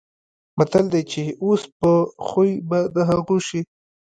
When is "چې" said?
1.11-1.23